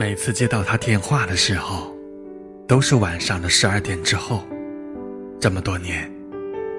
[0.00, 1.92] 每次接到他电话的时候，
[2.68, 4.44] 都是晚上的十二点之后。
[5.40, 6.08] 这么多年，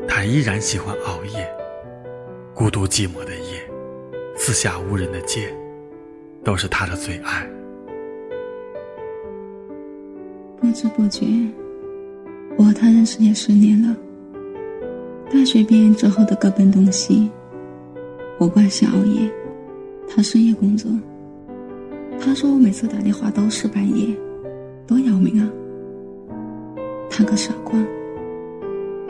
[0.07, 1.45] 他依然喜欢熬夜。
[2.53, 3.69] 孤独寂寞的夜，
[4.37, 5.53] 四下无人的街，
[6.45, 7.45] 都是他的最爱。
[10.61, 11.25] 不知不觉，
[12.57, 13.93] 我和他认识也十年了。
[15.29, 17.29] 大学毕业之后的各奔东西，
[18.37, 19.29] 我惯性熬夜，
[20.07, 20.89] 他深夜工作。
[22.21, 24.15] 他说我每次打电话都是半夜，
[24.85, 25.49] 多要命啊！
[27.09, 27.73] 他个傻瓜，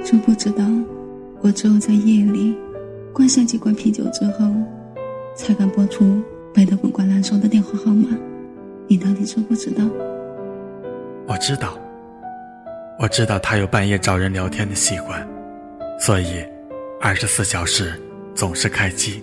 [0.04, 0.64] 真不知道
[1.42, 2.56] 我只有在夜里
[3.12, 4.46] 灌下几罐啤酒之后，
[5.36, 6.22] 才敢拨出
[6.54, 8.16] 背得滚瓜烂熟的电话号码。
[8.88, 9.84] 你到底知不知道？
[11.28, 11.78] 我知道，
[13.00, 15.28] 我知道他有半夜找人聊天的习惯，
[16.00, 16.44] 所以
[17.02, 17.92] 二十四小时
[18.34, 19.22] 总是开机。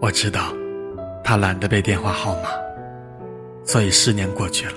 [0.00, 0.52] 我知道
[1.22, 2.48] 他懒得背电话号码。
[3.68, 4.76] 所以十年过去了，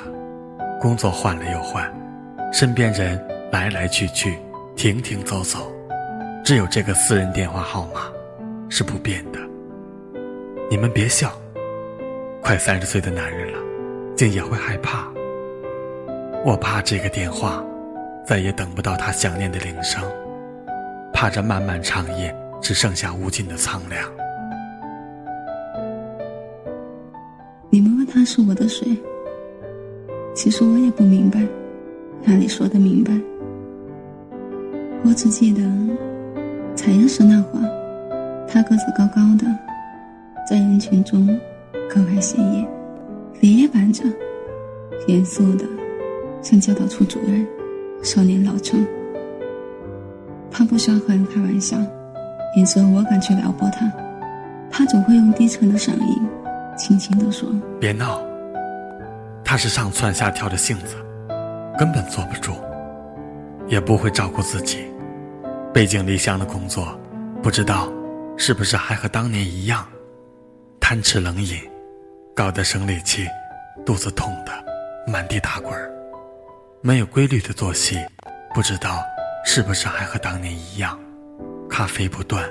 [0.78, 1.90] 工作换了又换，
[2.52, 3.18] 身边人
[3.50, 4.38] 来来去去，
[4.76, 5.72] 停停走走，
[6.44, 8.12] 只有这个私人电话号码
[8.68, 9.40] 是不变的。
[10.70, 11.32] 你们别笑，
[12.44, 13.60] 快三十岁的男人了，
[14.14, 15.08] 竟也会害怕。
[16.44, 17.64] 我怕这个电话
[18.28, 20.04] 再也等不到他想念的铃声，
[21.14, 24.04] 怕这漫漫长夜只剩下无尽的苍凉。
[28.14, 28.86] 他是我的谁？
[30.36, 31.48] 其实我也不明白，
[32.26, 33.14] 哪里说的明白？
[35.06, 35.62] 我只记得，
[36.76, 39.48] 才认识那会儿，他个子高高的，
[40.46, 41.26] 在人群中
[41.90, 42.68] 格外显眼，
[43.40, 44.04] 脸也板着，
[45.08, 45.64] 严肃的
[46.42, 47.48] 像教导处主任，
[48.04, 48.86] 少年老成。
[50.52, 51.78] 他不喜欢和人开玩笑，
[52.58, 53.90] 也只有我敢去撩拨他，
[54.70, 56.22] 他总会用低沉的嗓音。
[56.78, 57.50] 轻轻地说
[57.80, 58.22] ：“别闹。”
[59.44, 60.96] 他是上蹿下跳的性子，
[61.78, 62.54] 根本坐不住，
[63.68, 64.90] 也不会照顾自己。
[65.74, 66.98] 背井离乡的工作，
[67.42, 67.92] 不知道
[68.38, 69.88] 是不是还和当年一样，
[70.80, 71.58] 贪吃冷饮，
[72.36, 73.28] 搞得生理期，
[73.86, 74.52] 肚子痛的
[75.06, 75.74] 满地打滚。
[76.82, 77.98] 没有规律的作息，
[78.54, 79.04] 不知道
[79.46, 80.98] 是不是还和当年一样，
[81.70, 82.50] 咖啡不断，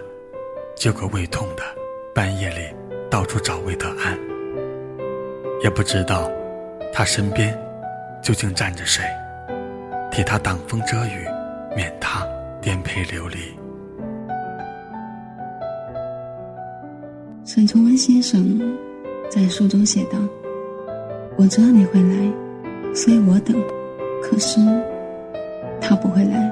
[0.76, 1.62] 就个胃痛的，
[2.14, 2.79] 半夜里。
[3.10, 4.16] 到处找魏德安，
[5.64, 6.30] 也不知道
[6.92, 7.58] 他身边
[8.22, 9.02] 究竟站着谁，
[10.12, 11.26] 替他挡风遮雨，
[11.74, 12.24] 免他
[12.60, 13.38] 颠沛流离。
[17.44, 18.60] 沈从文先生
[19.28, 20.16] 在书中写道
[21.36, 22.32] ：“我知道你会来，
[22.94, 23.60] 所以我等。
[24.22, 24.60] 可是
[25.80, 26.48] 他不会来，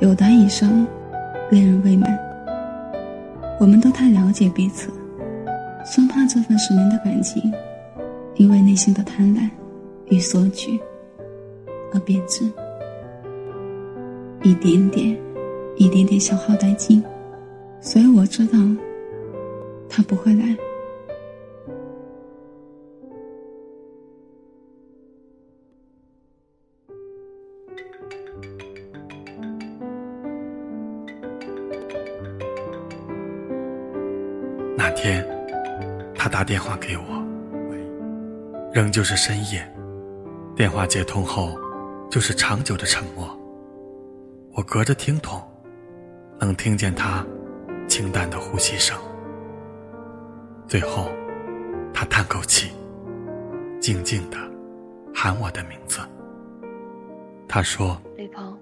[0.00, 0.86] 有他一生，
[1.50, 2.18] 恋人未满。
[3.60, 4.90] 我们都太了解彼此。”
[5.84, 7.52] 生怕这份十年的感情，
[8.36, 9.48] 因为内心的贪婪
[10.06, 10.80] 与索取
[11.92, 12.50] 而变质，
[14.42, 15.18] 一点点、
[15.76, 17.02] 一点点消耗殆尽。
[17.80, 18.58] 所以我知道，
[19.88, 20.56] 他不会来。
[34.76, 35.31] 那天。
[36.32, 37.04] 他打电话给我，
[38.72, 39.70] 仍旧是深夜。
[40.56, 41.58] 电话接通后，
[42.10, 43.38] 就是长久的沉默。
[44.54, 45.42] 我隔着听筒，
[46.40, 47.22] 能听见他
[47.86, 48.98] 清淡的呼吸声。
[50.66, 51.12] 最后，
[51.92, 52.72] 他叹口气，
[53.78, 54.38] 静静的
[55.14, 55.98] 喊我的名字。
[57.46, 58.58] 他说：“李鹏，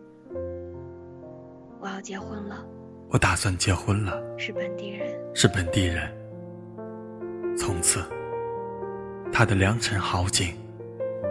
[1.78, 2.66] 我要结婚了。
[3.10, 4.20] 我打算结婚了。
[4.36, 5.16] 是本地人。
[5.34, 6.12] 是本地人。”
[7.60, 8.02] 从此，
[9.30, 10.54] 他的良辰好景，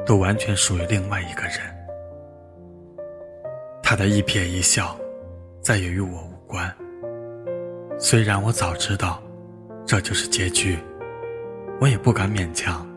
[0.06, 1.54] 都完全属于另外一个人。
[3.82, 4.96] 他的一瞥一笑，
[5.60, 6.72] 再也与我无关。
[7.98, 9.20] 虽然我早知道，
[9.88, 10.78] 这就是结局，
[11.82, 12.88] 我也不敢勉强。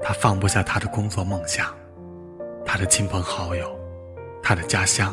[0.00, 1.74] 他放不下他的工作梦想，
[2.64, 3.68] 他的亲朋好友，
[4.40, 5.12] 他的家乡。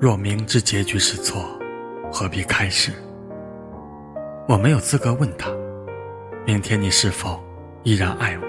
[0.00, 1.44] 若明知结局是错，
[2.10, 2.90] 何必开始？
[4.48, 5.50] 我没有资格问他，
[6.44, 7.40] 明天你是否
[7.84, 8.44] 依然爱我？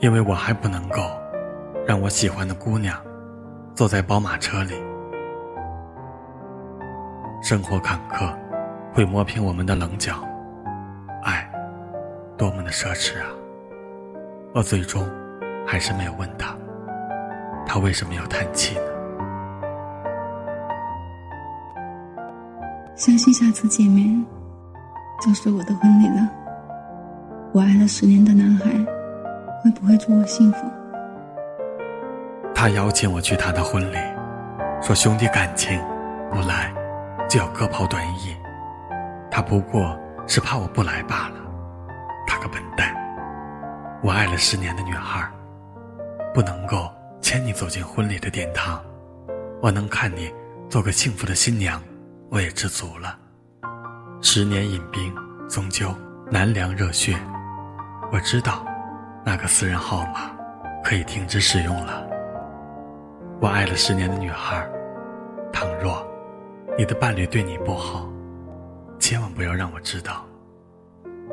[0.00, 1.02] 因为我还不能够
[1.86, 3.00] 让我喜欢的姑娘
[3.76, 4.74] 坐在宝马车里。
[7.42, 8.34] 生活坎坷
[8.92, 10.14] 会磨平我们的棱角，
[11.22, 11.48] 爱
[12.36, 13.28] 多么的奢侈啊！
[14.52, 15.08] 我最终
[15.64, 16.56] 还是没有问他，
[17.64, 18.93] 他为什么要叹气呢？
[22.96, 24.24] 相信下次见面
[25.20, 26.30] 就是我的婚礼了。
[27.52, 28.70] 我爱了十年的男孩，
[29.62, 30.58] 会不会祝我幸福？
[32.54, 33.96] 他邀请我去他的婚礼，
[34.80, 35.80] 说兄弟感情
[36.30, 36.72] 不来
[37.28, 38.34] 就要割袍断义。
[39.28, 39.98] 他不过
[40.28, 41.36] 是怕我不来罢了。
[42.28, 42.94] 他个笨蛋！
[44.02, 45.28] 我爱了十年的女孩，
[46.32, 46.88] 不能够
[47.20, 48.80] 牵你走进婚礼的殿堂。
[49.60, 50.32] 我能看你
[50.68, 51.82] 做个幸福的新娘，
[52.34, 53.16] 我也知足了。
[54.20, 55.14] 十年饮冰，
[55.48, 55.94] 终究
[56.32, 57.16] 难凉热血。
[58.10, 58.66] 我知道，
[59.24, 60.32] 那个私人号码
[60.82, 62.04] 可以停止使用了。
[63.40, 64.68] 我爱了十年的女孩，
[65.52, 66.04] 倘若
[66.76, 68.08] 你的伴侣对你不好，
[68.98, 70.26] 千万不要让我知道。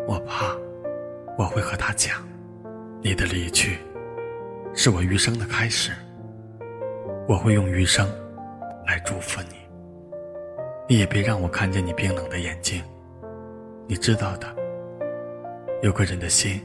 [0.08, 0.56] 我怕
[1.36, 2.20] 我会和他讲，
[3.02, 3.80] 你的离去
[4.76, 5.92] 是我余生的开始。
[7.28, 8.08] 我会用余生
[8.86, 9.61] 来祝福你。
[10.92, 12.84] 你也别让我看见你冰冷的眼睛。
[13.88, 14.54] 你知道的，
[15.82, 16.62] 有个人的心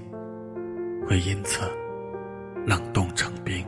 [1.07, 1.61] 会因此
[2.67, 3.65] 冷冻成冰。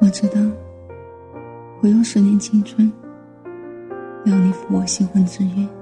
[0.00, 0.40] 我知道，
[1.80, 2.92] 我用十年青春，
[4.24, 5.75] 要你赴我新婚之约。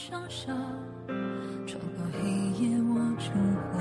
[0.00, 0.46] 双手
[1.66, 2.30] 穿过黑
[2.62, 3.32] 夜握住
[3.74, 3.80] 我，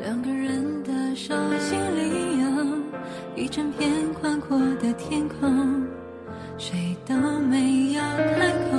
[0.00, 2.46] 两个人的手心里有
[3.34, 5.84] 一整片宽阔的天空，
[6.56, 8.00] 谁都没有
[8.38, 8.78] 开口，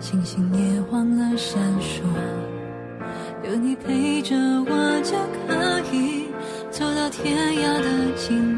[0.00, 2.02] 星星也忘了闪烁，
[3.48, 5.16] 有你陪着我就
[5.46, 6.26] 可以
[6.72, 8.57] 走到天涯的尽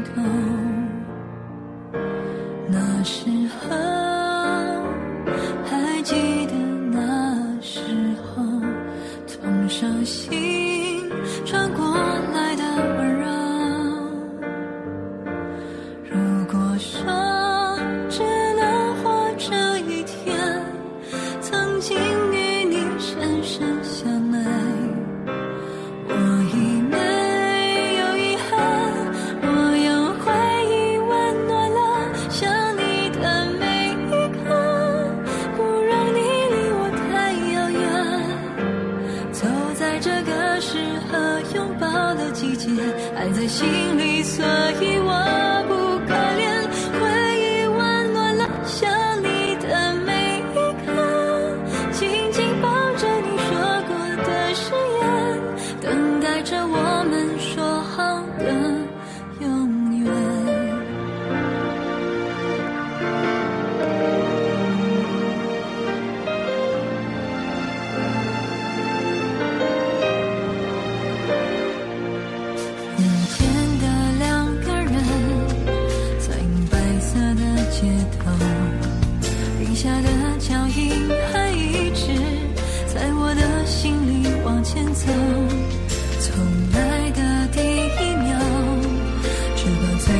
[43.81, 44.45] 心里，所
[44.79, 45.40] 以我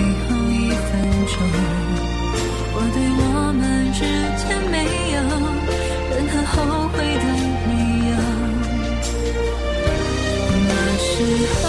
[0.01, 0.89] 最后一分
[1.27, 1.33] 钟。
[2.73, 3.61] 我对我们
[3.93, 3.99] 之
[4.41, 4.75] 间没
[5.13, 5.17] 有
[6.09, 6.53] 任何后
[6.89, 7.25] 悔的
[7.67, 7.71] 理
[8.09, 8.11] 由。
[10.67, 11.13] 那时
[11.53, 11.61] 候